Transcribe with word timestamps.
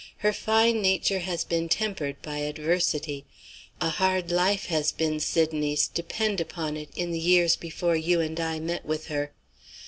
Her 0.17 0.33
fine 0.33 0.81
nature 0.81 1.19
has 1.19 1.43
been 1.43 1.69
tempered 1.69 2.19
by 2.23 2.39
adversity. 2.39 3.23
A 3.79 3.89
hard 3.91 4.31
life 4.31 4.65
has 4.65 4.91
been 4.91 5.19
Sydney's, 5.19 5.87
depend 5.87 6.41
upon 6.41 6.75
it, 6.75 6.89
in 6.95 7.11
the 7.11 7.19
years 7.19 7.55
before 7.55 7.95
you 7.95 8.19
and 8.19 8.39
I 8.39 8.59
met 8.59 8.83
with 8.83 9.09
her. 9.09 9.31